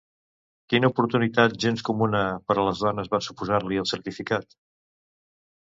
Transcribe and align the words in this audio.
Quina 0.71 0.89
oportunitat 0.93 1.53
gens 1.65 1.85
comuna 1.89 2.23
per 2.47 2.57
a 2.57 2.65
les 2.69 2.81
dones 2.87 3.13
va 3.15 3.23
suposar-li 3.29 3.81
el 3.83 3.89
certificat? 3.95 4.61